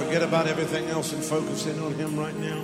[0.00, 2.60] forget about everything else and focus in on Him right now.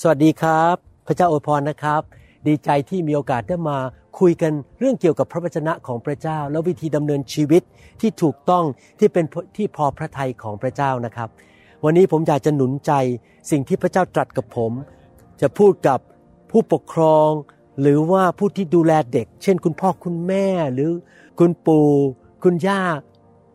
[0.00, 2.02] สวัสดีครับ พระเจ้าอวยพรนะครับ
[2.48, 3.78] ดีใจที่มีโอกาสได้มา
[4.20, 7.62] คุยกันเรื่องเกี่ยวกับพระวจนะของพระเจ้า และวิธีดำเนินชีวิต
[8.00, 8.64] ที่ถูกต้อง
[8.98, 9.24] ที่เป็น
[9.56, 11.28] ที่พอพระทัยของพระเจ้านะครับ
[11.84, 12.92] วันนี้ผมอยากจะหนุนใจ
[13.50, 14.72] สิ่งที่พระเจ้าตรัสกับผม
[15.40, 15.98] จะพูดกับ
[16.50, 17.30] ผู้ปกครอง
[17.80, 20.90] หรือว่าผู้ที่ดูแลเด็ก เช่น คุณพ่อคุณแม่หรือ
[21.38, 21.88] คุณปู่
[22.44, 22.80] คุณย่า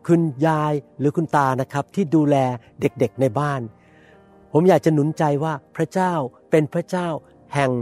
[0.06, 2.36] คุณยายหรือคุณตานะครับที่ดูแล
[2.80, 3.60] เด็กๆในบ้าน
[4.52, 6.12] ผมอยากจะหนุนใจว่าพระเจ้า
[6.50, 7.08] เป็นพระเจ้า
[7.54, 7.72] แห่ง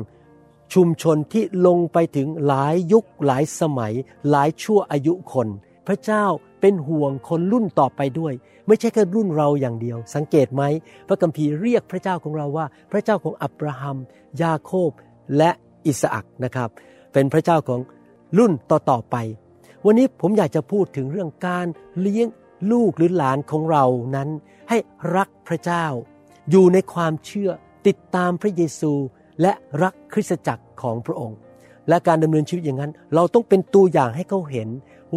[0.75, 3.95] ชุมชนที่ลงไปถึงหลายยุคหลายสมัย
[4.31, 5.49] หลายชั่วอายุคน
[5.87, 6.25] พระเจ้า
[6.61, 8.35] เป็นห่วงคนรุ่นต่อไปด้วย
[8.67, 10.63] ไม่ใช่แค่รุ่นเราอย่างเดียว สังเกตไหม
[11.09, 13.99] พระคัมภีร์เรียกพระเจ้าของเราว่า พระเจ้าของอับราฮัม
[14.43, 14.91] ยาโคบ
[15.37, 15.51] และ
[15.87, 16.69] อิสอักนะครับ
[17.13, 17.81] เป็นพระเจ้าของ
[18.39, 19.17] รุ่นต่อๆไป
[19.87, 21.67] วันนี้ผมอยากจะพูดถึงเรื่องการ
[22.01, 22.29] เลี้ยง
[22.73, 23.85] ลูกหรือหลานของเรา
[24.17, 24.29] นั้น
[24.69, 24.79] ให้
[25.17, 25.87] รักพระเจ้า
[26.51, 27.51] อยู่ในความเชื่อ
[27.87, 28.93] ติดตามพระเยซู
[29.43, 31.39] และรักคริสตจักรของพระองค์
[31.89, 34.69] และการดำเนินชีวิตอย่างนั้น เราต้องเป็นตัวอย่างให้เขาเห็น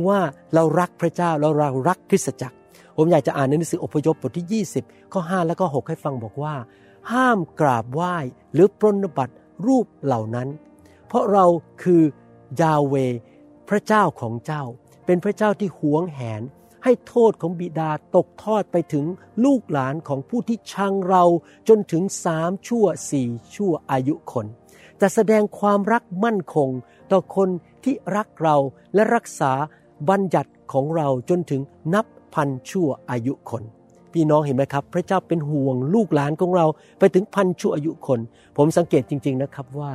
[0.08, 0.20] ว่า
[0.54, 2.56] เรารักพระเจ้าเราเรารักคริสตจักร
[2.98, 6.56] ผมอยากจะอ่านในหนังสืออพยพบทที่ 20 ข้อ 5 และก็6ให้ฟังบอกว่า
[7.12, 8.16] ห้ามกราบไหว้
[8.54, 9.34] หรือปรนนบัติ
[9.68, 10.48] รูปเหล่านั้น
[11.08, 11.46] เพราะเรา
[11.84, 12.02] คือ
[12.62, 12.96] ยาเว
[13.70, 14.64] พระเจ้าของเจ้า
[15.06, 16.42] เป็นพระเจ้าที่หวงแหน
[16.84, 19.06] ให้โทษของบิดาตกทอดไปถึง
[19.46, 21.24] ลูกหลานของผู้ที่ชังเรา
[21.68, 24.46] จนถึงสามชั่วสี่ชั่วอายุคน
[24.98, 26.70] แต่แสดงความรักมั่นคง
[27.12, 27.50] ต่อคน
[27.84, 28.58] ที่รักเรา
[28.94, 29.52] และรักษา
[30.10, 31.62] บัญญัติของเราจนถึง
[31.94, 33.64] นับพันชั่วอายุคน
[34.14, 36.66] พี่น้องเห็นไหมครับ พระเจ้าเป็นห่วงลูกหลานของเรา
[37.00, 38.20] ไปถึงพันชั่วอายุคน
[38.58, 39.92] ผมสังเกตจริง ๆนะครับว่า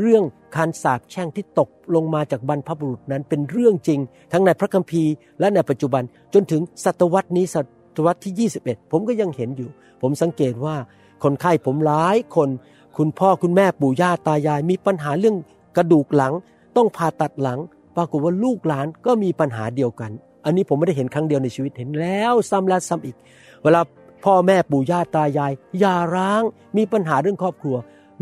[0.00, 0.22] เรื่อง
[0.56, 4.00] การสาปแช่งที่ตกลงมาจากบรรพบุรุษนั้นเป็นเรื่องจริง
[4.32, 6.02] ทั้งในพระคัมภีร์และในปัจจุบัน
[6.34, 7.56] จนถึงศตวรรษนี้ศ
[7.96, 9.68] ตวรรษที่ 21 ผมก็ยังเห็นอยู่
[10.02, 10.76] ผมสังเกตว่า
[11.22, 12.48] คนไข้ผมหลายคน
[12.96, 15.36] คุณพ่อคุณแม่ปู่ย่าตายาย มีปัญหาเรื่อง
[15.76, 16.32] กระดูกหลัง
[16.76, 17.58] ต้องผ่าตัดหลัง
[17.96, 20.10] ปรากฏว่าลูกหลานก็มีปัญหาเดียวกัน
[20.44, 23.16] อันนี้ผมไม่ได้เห็นครั้งเดียวในชีวิตเห็นแล้วซ้ำแล้วซ้ำอีก
[23.62, 23.80] เวลา
[24.24, 26.42] พ่อแม่ปู่ย่าตายายหย่าร้าง
[26.76, 27.76] มีปัญหาเรื่องครอบครัว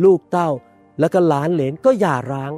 [0.05, 0.51] ลูกเต้า
[1.01, 2.53] แล้วก็หลานเหลนก็หย่าร้าง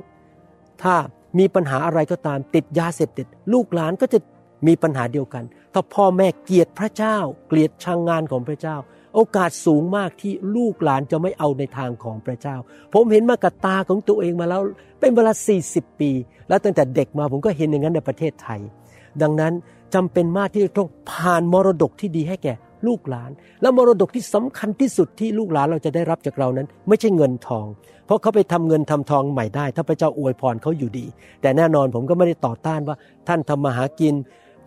[0.82, 0.94] ถ้า
[1.38, 4.18] มีปัญหาอะไรก็ตามติดยาเสพติด ลูกหลานก็จะ
[4.66, 7.16] มีปัญหาเดียวกัน ถ้าพ่อแม่เกลียดพระเจ้า
[7.48, 8.76] เกลียดชังงานของพระเจ้า
[9.14, 12.56] โอกาสสูงมากที่ลูกหลานจะไม่เอาในทางของพระเจ้า
[12.92, 14.62] ผมเห็นมากับตาของตัวเองมาแล้ว
[15.00, 15.32] เป็นเวลา
[15.66, 16.10] 40 ปี
[16.48, 18.60] แล้วตั้งแต่เด็กมาผมก็เห็นอย่างนั้นในประเทศไทย
[19.22, 19.52] ดังนั้น
[19.94, 22.54] จำเป็นมากที่จะต้องผ่านมรดกที่ดีให้แก่
[22.86, 23.30] ลูกหลาน
[23.62, 27.66] และมรดกที่สำคัญที่สุดที่ลูกหลานเราจะได้รับจากเรานั้น ไม่ใช่เงินทอง
[28.06, 31.06] เพราะเขาไปทำเงินทำทองใหม่ได้ ถ้าพระเจ้าอวยพรเขาอยู่ดี
[31.42, 32.96] แต่แน่นอนผมก็ไม่ได้ต่อต้านว่า
[33.28, 34.14] ท่านทำมาหากิน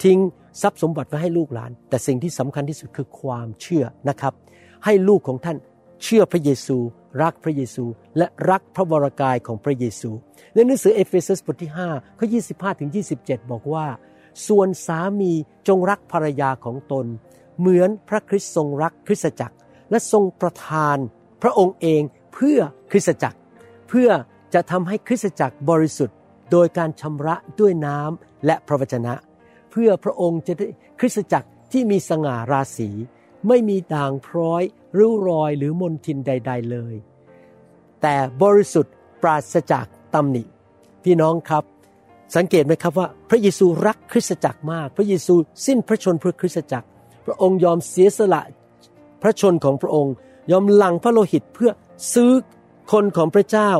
[0.04, 0.20] ทิ้ง
[0.62, 4.34] ทรัพย์สมบัติไว้ให้ลูกหลาน แต่สิ่งที่สำคัญที่สุดคือความเชื่อนะครับ
[4.86, 5.58] ให้ลูกของท่าน
[6.04, 6.78] เชื่อพระเยซู
[7.24, 7.86] รักพระเยซู
[8.18, 10.10] และรักพระวรากายของพระเยซู
[10.54, 13.86] ในหนังสือเอเฟซัสบทที่5ข้อ25ถึง27 บอกว่า
[14.48, 15.32] ส่วนสามี
[15.68, 17.06] จงรักภรรยาของตน
[17.60, 19.56] เหมือนพระคริสต์ทรงรักคริสตจักร
[19.92, 20.98] และทรงประทาน
[21.42, 22.02] พระองค์เอง
[22.34, 22.60] เพื่อ
[22.92, 23.38] คริสตจักร
[23.90, 24.10] เพื่อ
[24.54, 26.18] จะทำให้คริสตจักรบริสุทธิ์
[26.52, 29.14] โดยการชำระด้วยน้ำและพระวจนะ
[29.72, 30.68] เพื่อพระองค์จะได้
[31.00, 32.90] คริสตจักรที่มีสง่าราศี
[33.48, 34.64] ไม่มีด่างพร้อย
[34.98, 36.96] ริ้วรอยหรือมนทินใด ๆเลย
[38.02, 40.44] แต่บริสุทธิ์ปราศจากตำหนิ
[41.04, 41.64] พี่น้องครับ
[42.36, 45.36] สังเกตไหมครับว่า พระเยซูรักคริสตจักรมาก พระเยซู
[45.66, 46.88] สิ้นพระชนเพื่อคริสตจักร
[47.30, 48.42] ระองค์ยอมเสียสละ
[49.22, 50.14] พระชนของพระองค์
[50.52, 51.72] ยอมหลั่งพระโลหิตเพื่อ
[52.14, 52.32] ซื้อ
[52.92, 53.72] คนของพระเจ้า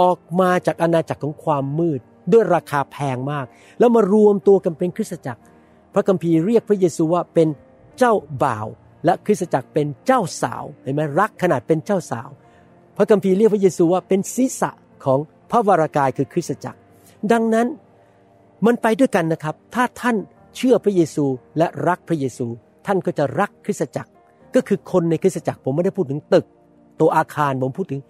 [0.00, 2.00] ออกมาจากอาณาจักรของความมืด
[2.32, 3.46] ด้วยราคาแพงมาก
[3.78, 5.40] แล้วมารวมตัวกันเป็นคริสตจักร
[5.94, 7.48] พระคัมภีร์เรียกพระเยซูว่าเป็น
[7.98, 8.12] เจ้า
[8.42, 8.66] บ่าว
[9.04, 12.28] และคริสตจักรเป็นเจ้าสาวเห็นไหมรักขนาดเป็นเจ้าสาว
[12.96, 14.70] พระคัมภีร์เรียกพระเยซูว่าเป็นศีรษะ
[15.04, 15.18] ของ
[15.50, 16.78] พระวรากายคือคริสตจักร
[17.32, 17.66] ดังนั้น
[18.66, 20.16] มันไปด้วยกันนะครับ ถ้าท่าน
[20.56, 21.24] เชื่อพระเยซู
[21.58, 22.46] และรักพระเยซู
[22.86, 24.10] ท่านก็จะรักคริสตจักร
[24.54, 26.46] ก็คือคนในคริสตจักร ผมไม่ได้พูดถึงตึก
[27.00, 28.00] ตัวอาคารผมพูดถึง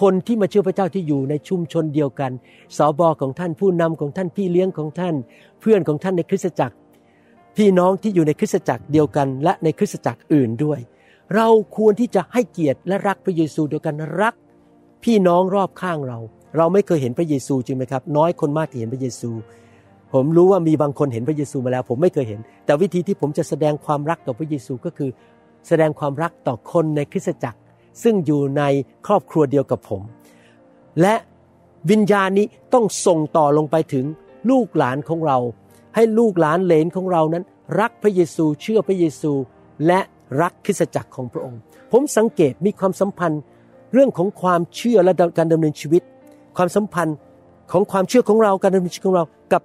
[0.00, 2.32] คนที่มาเชื่อพระเจ้าที่อยู่ในชุมชนเดียวกัน
[2.76, 5.14] สอบอของท่านผู้นำของท่านพี่เลี้ยงของท่าน
[5.60, 6.76] เพื่อนของท่านในคริสตจักร
[7.56, 10.80] พี่น้องที่อยู่ในคริสตจักรเดียวกัน และในคริสตจักรอื่นด้วย
[11.34, 14.34] เราควรที่จะให้เกียรติและรักพระเยซูเดียวกันรัก
[15.04, 16.18] พี่น้องรอบข้างเรา
[16.56, 19.30] เราไม่เคยเห็นพระเยซูจริงไหมครับ น้อยคนมากที่เห็นพระเยซู
[20.12, 25.10] ผมรู้ว่ามีบางคนเห็นพระเยซูมาแล้ว ผมไม่เคยเห็น แต่วิธีที่ผมจะแสดงความรักต่อพระเยซูก็คือ
[25.68, 27.58] แสดงความรักต่อคนในคริสตจักร
[28.02, 28.62] ซึ่งอยู่ใน
[29.06, 30.02] ครอบครัวเดียวกับผม
[31.00, 31.14] และ
[31.90, 34.04] วิญญาณนี้ต้องส่งต่อลงไปถึง
[34.50, 35.38] ลูกหลานของเรา
[35.94, 37.44] ให้ลูกหลานเลนของเรานั้น
[37.80, 39.32] รักพระเยซูเชื่อพระเยซู
[39.86, 40.00] และ
[40.42, 41.60] รักคริสตจักรของพระองค์
[41.92, 43.40] ผมสังเกตมีความสัมพันธ์
[43.94, 46.02] เรื่องของความเชื่อและการดำเนินชีวิต
[46.56, 47.16] ความสัมพันธ์
[47.72, 49.62] ของความเชื่อของเราการดำเนินชีวิตของเรากับ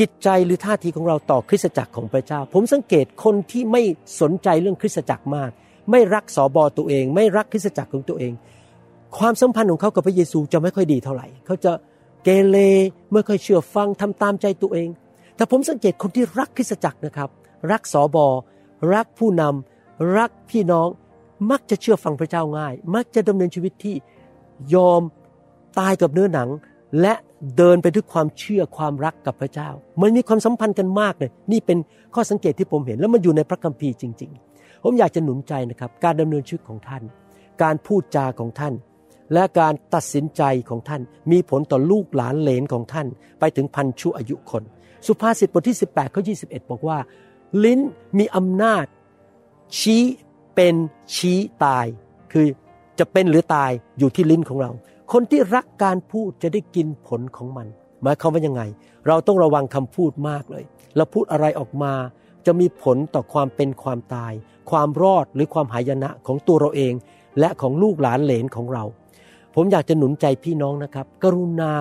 [0.00, 3.82] จิตใจหรือท่าทีของเราต่อคริสตจักรของพระเจ้า ผมสังเกตคนที่ไม่
[4.20, 5.50] สนใจเรื่องคริสตจักรมาก
[5.90, 8.32] ไม่รักสอบอตัวเอง ไม่รักคริสตจักรของตัวเอง
[9.18, 11.72] ความสัมพันธ์ของเขากับพระเยซูจะไม่ค่อยดีเท่าไหร่ เขาจะ
[12.24, 12.56] เกเร
[13.12, 14.88] ไม่ค่อยเชื่อฟังทำตามใจตัวเอง
[15.36, 17.28] แต่ผมสังเกตคนที่รักคริสตจักรนะครับ
[17.70, 18.26] รักสอบอ
[18.94, 20.88] รักผู้นำรักพี่น้อง
[21.50, 23.96] มักจะเชื่อฟังพระเจ้าง่าย มักจะดำเนินชีวิตที่
[24.74, 25.02] ยอม
[25.78, 26.48] ตายกับเนื้อหนัง
[27.00, 27.14] และ
[27.56, 29.70] เดินไปด้วยความเชื่อความรักกับพระเจ้า
[30.00, 31.78] มันมีความสัมพันธ์กันมากเลย นี่เป็น
[32.14, 37.02] ข้อสังเกตที่ผมเห็น แล้วมันอยู่ในพระคัมภีร์จริง ๆ ผมอยากจะหนุนใจนะครับ การดำเนินชีวิตของท่าน
[37.62, 38.74] การพูดจาของท่าน
[39.34, 41.02] และการตัดสินใจของท่าน
[41.32, 43.06] มีผลต่อลูกหลานเหลนของท่าน
[43.40, 44.62] ไปถึงพันชั่วอายุคน
[45.06, 46.98] สุภาษิตบทที่ 18ข้อ21บอกว่า
[47.64, 47.80] ลิ้น
[48.18, 48.84] มีอำนาจ
[49.78, 50.04] ชี้
[50.54, 50.74] เป็น
[51.16, 51.86] ชี้ตาย
[52.32, 52.46] คือ
[52.98, 54.70] จะเป็นหรือตายอยู่ที่ลิ้นของเรา
[55.14, 57.66] คนที่รักการพูดจะได้กินผลของมัน
[58.02, 58.62] หมายความว่ายังไง
[59.06, 60.64] เราต้องระวังคำพูดมากเลย
[60.96, 61.92] เราพูดอะไรออกมา
[62.46, 64.32] จะมีผลต่อความเป็นความตาย
[64.70, 66.94] ความรอดหรือความหายนะของตัวเราเอง
[67.38, 68.84] และของลูกหลานเหลนของเรา
[69.54, 71.72] ผมอยากจะหนุนใจพี่น้องนะครับ กรุณา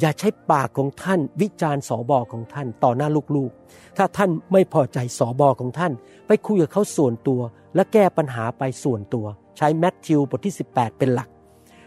[0.00, 5.92] อย่าใช้ปากของท่าน วิจารณ์สอบอของท่าน ต่อหน้าลูกๆ ถ้าท่านไม่พอใจสอบอของท่าน
[6.26, 7.40] ไปคุยกับเขาส่วนตัว
[7.74, 11.28] และแก้ปัญหาไปส่วนตัว ใช้แมทธิวบทที่ 18 เป็นหลัก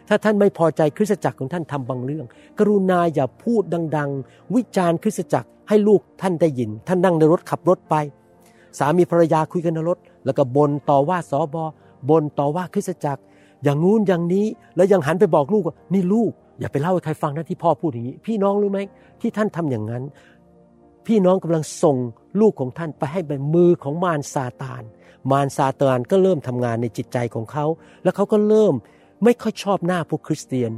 [0.10, 2.26] ถ้าท่านไม่พอใจคริสตจักรของท่านทำบางเรื่อง
[2.60, 3.64] กรุณาอย่าพูด
[3.98, 7.96] ดัง ๆ วิจารณ์คริสตจักรให้ลูกท่านได้ยิน ท่านนั่งในรถขับรถไป
[8.80, 11.64] สามีภรรยาคุยกันในรถ แล้วก็บนต่อว่าสอบอ
[12.10, 13.22] บนต่อว่าคริสตจักร
[13.64, 14.46] อย่างงู้นอย่างนี้
[14.76, 18.80] แล้วยังหันไปบอกลูกว่านี่ลูก อย่าไปเล่าให้ใครฟังนะที่พ่อพูดอย่างนี้ พี่น้องรู้ไหม
[19.22, 20.04] ที่ท่านทำอย่างนั้น
[21.08, 21.98] พี่น้องกำลังส่ง
[22.42, 24.84] ลูกของท่านไปให้เป็นมือของมารซาตาน
[25.32, 27.66] มารซาตานก็เริ่มทำงานในจิตใจของเขา
[28.04, 28.74] แล้วเขาก็เริ่ม
[29.24, 30.72] ไม่ค่อยชอบหน้าพวกคริสเตียน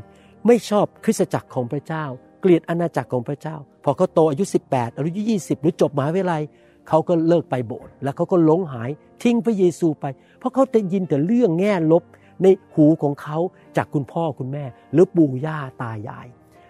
[0.48, 2.06] ไม่ชอบคริสตจักรของพระเจ้า
[2.42, 6.44] เกลียดอาณาจักรของพระเจ้า พอเขาโตอายุ 18อายุ20 หรือจบมหาวิทยาลัย
[6.88, 8.90] เขาก็เลิกไปโบสถ์แล้วเขาก็หลงหาย
[9.24, 10.06] ทิ้งพระเยซูไป
[10.40, 12.04] เพราะเขาจะยินแต่เรื่องแง่ลบ
[12.44, 13.38] ในหูของเขา
[13.78, 16.28] จากคุณพ่อคุณแม่ หรือปู่ย่าตายาย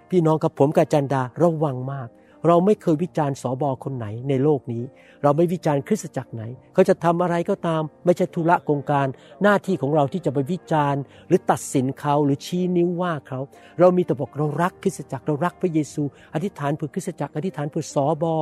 [0.10, 2.08] พี่น้องกับผมกับจันดาระวังมาก
[2.48, 4.84] เราไม่เคยวิจารณ์สอบอคนไหนในโลกนี้
[5.24, 9.08] เราไม่วิจารณ์คริสตจักรไหน เขาจะทำอะไรก็ตาม ไม่ใช่ธุระกงการ
[9.44, 13.39] หน้าที่ของเราที่จะไปวิจารณ์ หรือตัดสินเขาหรือชี้นิ้วว่าเขา
[13.80, 18.36] เรามีแต่บอกเรารักคริสตจักรเรารักพระเยซู อธิษฐานเพื่อคริสตจักรอธิษฐานเพื่อสอบอ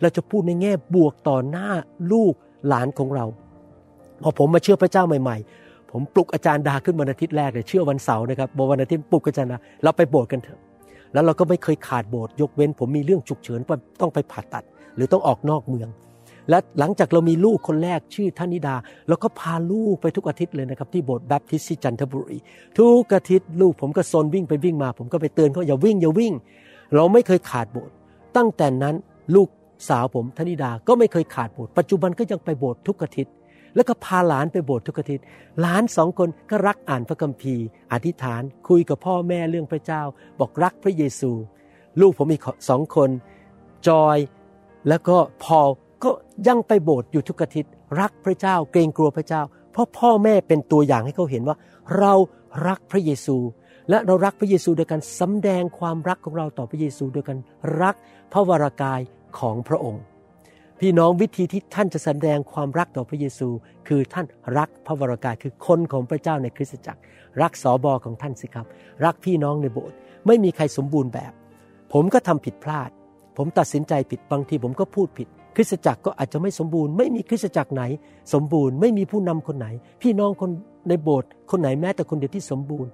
[0.00, 1.68] เราจะพูดในแง่บวกต่อหน้า
[2.12, 2.34] ลูก
[2.68, 3.24] หลานของเรา
[4.22, 10.60] พอผมมาเชื่อพระเจ้าใหม่ๆ ผมปลุกอาจารย์ดาขึ้นวันอาทิตย์แรกเลยเชื่อวันเสาร์นะครับบวันอาทิตย์ปลุกอาจารย์ดาเราไปโบสถ์กันเถอะ
[11.14, 13.60] แล้วเราก็ไม่เคยขาดโบสถ์ยกเว้น ผมมีเรื่องฉุกเฉิน
[14.00, 14.64] ต้องไปผ่าตัด
[14.96, 15.88] หรือต้องออกนอกเมือง
[16.50, 18.74] และหลังจากเรามีลูกคนแรกชื่อธนิดา
[19.08, 22.38] เราก็พาลูกไปทุกอาทิตย์เลยนะครับ ที่โบสถ์แบปทิสที่จันทบุรี
[22.78, 26.32] ทุกอาทิตย์ลูกผมก็โซนวิ่งไปวิ่งมา ผมก็ไปเตือนเขาอย่าวิ่งอย่าวิ่ง
[26.94, 27.94] เราไม่เคยขาดโบสถ์
[28.36, 28.94] ตั้งแต่นั้น
[29.34, 29.48] ลูก
[29.88, 33.32] สาวผมธนิดาก็ไม่เคยขาดโบสถ์ปัจจุบันก็ยังไปโบสถ์ทุกอาทิตย์
[33.74, 35.24] แล้วก็พาหลานไปโบสถ์ทุกอาทิตย์
[35.60, 40.02] หลานสองคนก็รักอ่านพระคัมภีร์ อธิษฐาน คุยกับพ่อแม่เรื่องพระเจ้า
[40.40, 41.30] บอกรักพระเยซู
[42.00, 42.36] ลูกผมมี
[42.68, 43.10] สองคน
[43.88, 44.18] จอย
[44.88, 45.68] แล้วก็พอล
[46.04, 46.10] ก็
[46.48, 51.56] ยังไปโบสถ์อยู่ทุกอาทิตย์รักพระเจ้าเกรงกลัวพระเจ้า เพราะพ่อแม่เป็นตัวอย่างให้เขาเห็นว่า
[51.98, 52.12] เรา
[52.68, 53.36] รักพระเยซู
[53.90, 57.38] และเรารักพระเยซูโดยการสำแดงความรักของเราต่อพระเยซูโดยการ
[57.82, 57.94] รัก
[58.32, 59.00] พระวรากาย
[59.38, 60.02] ของพระองค์
[60.86, 63.48] พี่น้องวิธีที่ท่านจะแสดงความรักต่อพระเยซู
[63.88, 64.26] คือท่าน
[64.58, 67.00] รักพระวรากายคือคนของพระเจ้าในคริสตจักร
[67.42, 68.66] รักสอบอของท่านสิครับ
[69.04, 71.32] รักพี่น้องในโบสถ์ไม่มีใครสมบูรณ์แบบ
[71.92, 72.90] ผมก็ทำผิดพลาด
[73.36, 77.82] ผมตัดสินใจผิดบางทีผมก็พูดผิด คริสตจักรก็อาจจะไม่สมบูรณ์ ไม่มีคริสตจักรไหน
[78.34, 79.66] สมบูรณ์ไม่มีผู้นำคนไหน
[80.02, 80.50] พี่น้องคน
[80.88, 82.90] ในโบสถ์คนไหนแม้แต่คนเดียวที่สมบูรณ์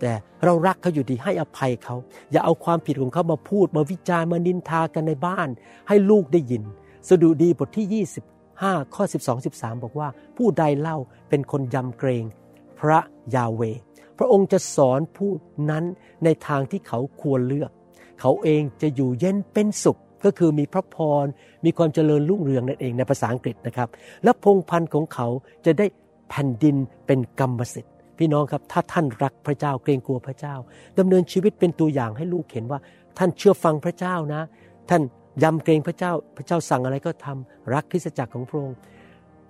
[0.00, 0.12] แต่
[0.44, 1.96] เรารักเขาอยู่ดีให้อภัยเขา
[2.32, 5.48] อย่าเอาความผิดของเขามาพูดมาวิจารณ์มานินทากันในบ้าน
[5.88, 6.62] ให้ลูกได้ยิน
[7.08, 12.24] สดุดีบทที่ 25 ข้อ 12 13 บอกว่า ผู้ใดเล่าเป็นคนยำเกรง
[12.78, 12.98] พระ
[13.34, 13.62] ยาเว
[14.18, 15.30] พระองค์จะสอนผู้
[15.70, 15.84] นั้น
[16.24, 17.70] ในทางที่เขาควรเลือก
[18.20, 21.24] เขาเองจะอยู่เย็นเป็นสุขก็คือมีพระพร
[21.64, 23.88] มีความเจริญรุ่งเรืองนั่นเองในภาษาอังกฤษนะครับ
[24.24, 25.26] และพงพันธุ์ของเขา
[25.64, 25.86] จะได้
[26.30, 30.54] แผ่นดินเป็นกรรมสิทธิ์ พี่น้องครับ ถ้าท่านรักพระเจ้าเกรงกลัวพระเจ้า
[30.98, 32.78] ดำเนินชีวิตเป็นตัวอย่างให้ลูกเห็นว่า
[33.18, 34.42] ท่านเชื่อฟังพระเจ้านะ
[34.90, 35.02] ท่าน
[35.42, 38.78] ยำเกรงพระเจ้าพระเจ้าสั่งอะไรก็ทำรักคริสตจักรของพระองค์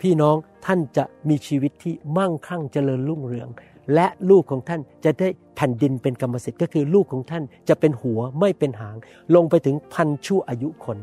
[0.00, 0.36] พี่น้อง
[0.66, 3.48] ท่านจะมีชีวิตที่มั่งคั่งเจริญรุ่งเรือง
[3.94, 8.96] และลูกของท่านจะได้แผ่นดินเป็นกรรมสิทธิ์ก็คือลูกของท่านจะเป็นหัวไม่เป็นหาง
[9.34, 10.98] ลงไปถึงพันชั่วอายุคน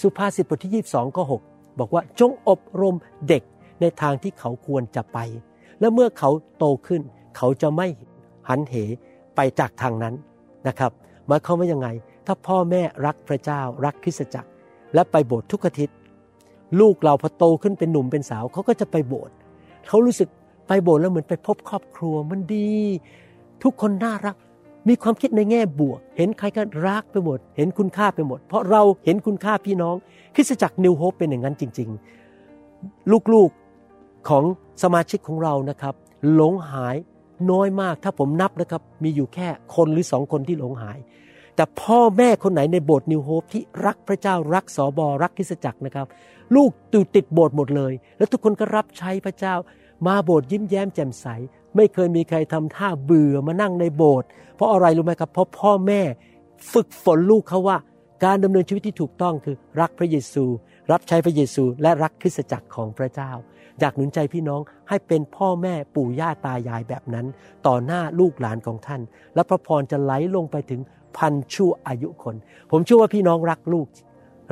[0.00, 2.96] สุภาษิตบทที่ 22ข้อ6บอกว่าจงอบรม
[3.28, 3.42] เด็ก
[3.80, 5.18] ในทางที่เขาควรจะไป
[5.80, 7.02] และเมื่อเขาโตขึ้น
[7.36, 7.86] เขาจะไม่
[8.48, 8.74] หันเห
[9.36, 10.14] ไปจากทางนั้น
[10.68, 10.92] นะครับ
[11.26, 11.88] หมายความว่ายังไง
[12.30, 14.50] ถ้าพ่อแม่รักพระเจ้ารักคริสตจักร
[14.94, 15.96] และไปโบสถ์ทุกอาทิตย์
[16.80, 19.34] ลูกเราพอโตขึ้นเป็นหนุ่มเป็นสาวเขาก็จะไปโบสถ์
[19.88, 20.28] เขารู้สึก
[20.68, 22.70] ไปโบสถ์แล้วเหมือนไปพบครอบครัวมันดี
[23.62, 24.36] ทุกคนน่ารัก
[24.88, 29.96] มีความคิดในแง่บวก เห็นใครก็รักไปหมด เห็นคุณค่าไปหมด เพราะเราเห็นคุณค่าพี่น้อง
[30.34, 31.88] คริสตจักรนิวโฮปเป็นอย่างนั้นจริง
[32.50, 34.44] ๆ ลูกๆของ
[34.82, 35.94] สมาชิกของเรานะครับ
[36.34, 36.96] หลงหาย
[37.50, 40.98] น้อยมากถ้าผมนับนะครับ มีอยู่แค่คนหรือสองคนที่หลงหาย
[41.58, 46.06] แต่พ่อแม่คนไหนในโบสถ์นิวโฮปที่รักพระเจ้ารักสอบอรักคริสจักรนะครับ
[46.54, 49.54] ลูกตูติดโบสถ์หมดเลย แล้วทุกคนก็รับใช้พระเจ้า
[50.06, 51.26] มาโบสถ์ยิ้มแย้มแจ่มใส
[51.76, 56.00] ไม่เคยมีใครทำท่าเบื่อมานั่งในโบสถ์เพราะอะไรรู้ไหมครับเพราะพ่อแม่
[56.72, 57.76] ฝึกฝนลูกเขาว่า
[58.24, 60.44] การดำเนินชีวิตที่ถูกต้องคือรักพระเยซู
[60.92, 63.30] รับใช้พระเยซู และรักคริสตจักรของพระเจ้า
[63.80, 67.26] อยากหนุนใจพี่น้องให้เป็นพ่อแม่ปู่ย่าตายายแบบนั้น
[67.66, 69.00] ต่อหน้าลูกหลานของท่าน
[69.34, 70.80] และพระพรจะไหลลงไปถึง
[71.18, 72.36] พันชั่วอายุคน
[72.70, 73.86] ผมเชื่อว่าพี่น้องรักลูก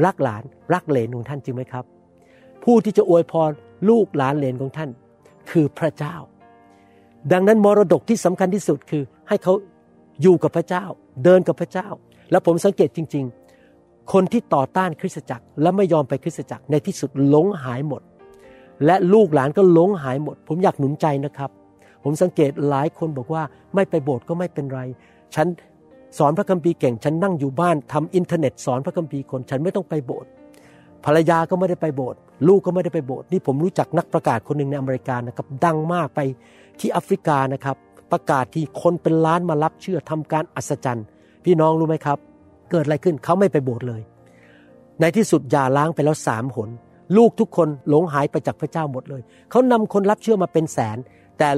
[0.05, 0.43] รักหลาน
[0.75, 1.85] รักเหลนของท่านจริงไหมครับ
[2.65, 3.51] ผู้ที่จะอวยพร
[3.89, 4.91] ลูกหลานเหลนของท่าน
[5.51, 6.15] คือพระเจ้า
[7.33, 9.53] ดังนั้นมรดกที่สำคัญที่สุดคือให้เขา
[10.23, 10.85] อยู่กับพระเจ้า
[11.25, 11.89] เดินกับพระเจ้า
[12.31, 13.25] แล้วผมสังเกตจริง
[13.69, 18.03] ๆ คนที่ต่อต้านคริสตจักร และไม่ยอมไปคริสตจักรในที่สุดหลงหายหมด
[18.87, 21.51] และลูกหลานก็หลงหายหมด ผมอยากหนุนใจนะครับ
[22.05, 23.43] ผมสังเกตหลายคนบอกว่า
[23.75, 24.81] ไม่ไปโบสถ์ก็ไม่เป็นไร
[25.35, 25.47] ฉัน
[26.19, 30.31] สอนพระคัมภีร์เก่งฉันนั่งอยู่บ้านทำอินเทอร์เน็ตสอนพระคัมภีร์คนฉันไม่ต้องไปโบสถ์
[31.05, 32.19] ภรรยาก็ไม่ได้ไปโบสถ์
[32.49, 36.21] ลูกก็ไม่ได้ไปโบสถ์นี่ผมรู้จักนักประกาศคนหนึ่งในอเมริกานะครับดังมากไป
[36.81, 37.77] ที่แอฟริกานะครับ
[38.13, 41.07] ประกาศที่คนเป็นล้านมารับเชื่อทำการอัศจรรย์
[41.45, 42.19] พี่น้องรู้ไหมครับ
[42.71, 44.03] เกิดอะไรขึ้นเขาไม่ไปโบสถ์เลย
[45.01, 46.71] ในที่สุดยาล้างไปแล้วสามหน
[47.17, 50.99] ลูกทุกคนหลงหายไปจากพระเจ้าหมดเลยเขานำคนรับเชื่อมาเป็นแสน
[51.39, 51.49] แต่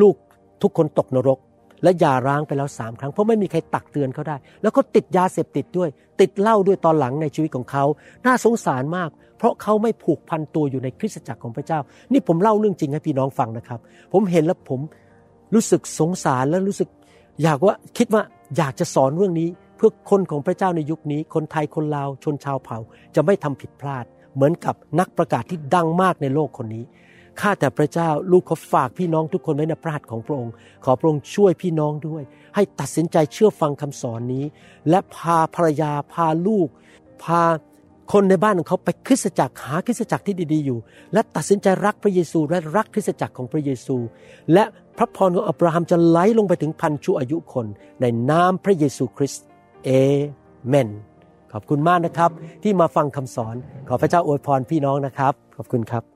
[0.00, 0.14] ลูก
[0.62, 1.38] ทุกคนตกนรก
[1.82, 5.88] และหย่าร้างไปแล้วสามครั้ง เพราะไม่มีใครตักเตือนเขาได้ แล้วก็ติดยาเสพติดด้วย
[6.20, 7.84] ติดเหล้าด้วยตอนหลังในชีวิตของเขา
[8.26, 11.78] น่าสงสารมาก เพราะเขาไม่ผูกพันตัวอยู่ในคริสตจักรของพระเจ้า
[12.12, 13.80] นี่ผมเล่าเรื่องจริงให้พี่น้องฟังนะครับ
[14.12, 14.80] ผมเห็นแล้วผม
[15.54, 16.88] รู้สึกสงสารและรู้สึก
[17.42, 18.22] อยากว่าคิดว่า
[18.56, 22.78] อยากจะสอนเรื่องนี้ เพื่อคนของพระเจ้าในยุคนี้ คนไทยคนลาวชนชาวเผ่า
[23.14, 24.04] จะไม่ทำผิดพลาด
[24.34, 26.84] เหมือนกับนักประกาศที่ดังมากในโลกคนนี้
[27.40, 30.52] ข้าแต่พระเจ้าลูกขอฝากพี่น้องทุกคนไว้ในพระหัตถ์ของพระองค์
[30.84, 32.22] ขอพระองค์ช่วยพี่น้องด้วย
[32.54, 34.44] ให้ตัดสินใจเชื่อฟังคำสอนนี้
[34.88, 36.68] และพาภรรยาพาลูก
[37.22, 37.42] พา
[38.12, 40.78] คนในบ้านของเขาไปคริสตจักรหาคริสตจักรที่ดีๆอยู่
[41.12, 43.96] และตัดสินใจรักพระเยซูและรักคริสตจักรของพระเยซู
[44.52, 44.64] และ
[44.98, 47.66] พระพรของอับราฮัมจะไหลลงไปถึงพันชั่วอายุคน
[48.00, 49.44] ในนามพระเยซูคริสต์
[49.84, 49.90] เอ
[50.68, 50.88] เมน
[51.52, 52.30] ขอบคุณมากนะครับ
[52.62, 53.54] ที่มาฟังคำสอน
[53.88, 56.15] ขอพระเจ้าอวยพรพี่น้องนะครับ ขอบคุณครับ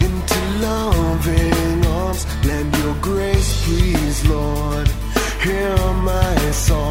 [0.00, 2.26] into loving arms.
[2.44, 4.88] Lend your grace, please, Lord.
[5.42, 6.87] Hear my song.